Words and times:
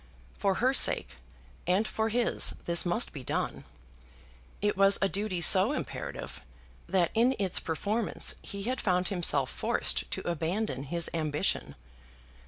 For 0.35 0.55
her 0.55 0.73
sake 0.73 1.17
and 1.67 1.87
for 1.87 2.09
his 2.09 2.55
this 2.65 2.87
must 2.87 3.13
be 3.13 3.23
done. 3.23 3.65
It 4.59 4.75
was 4.75 4.97
a 4.99 5.07
duty 5.07 5.41
so 5.41 5.73
imperative, 5.73 6.41
that 6.89 7.11
in 7.13 7.35
its 7.37 7.59
performance 7.59 8.33
he 8.41 8.63
had 8.63 8.81
found 8.81 9.09
himself 9.09 9.51
forced 9.51 10.09
to 10.09 10.27
abandon 10.27 10.85
his 10.85 11.07
ambition. 11.13 11.75